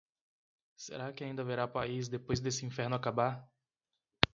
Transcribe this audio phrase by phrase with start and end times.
[0.75, 3.47] Será que ainda haverá país depois desse inferno acabar?